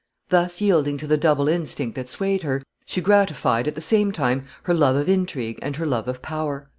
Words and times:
Thus 0.29 0.61
yielding 0.61 0.97
to 0.97 1.05
the 1.05 1.15
double 1.15 1.47
instinct 1.47 1.93
that 1.93 2.09
swayed 2.09 2.41
her, 2.41 2.63
she 2.87 3.01
gratified, 3.01 3.67
at 3.67 3.75
the 3.75 3.81
same 3.81 4.11
time, 4.11 4.47
her 4.63 4.73
love 4.73 4.95
of 4.95 5.07
intrigue 5.07 5.59
and 5.61 5.75
her 5.75 5.85
love 5.85 6.07
of 6.07 6.23
power. 6.23 6.67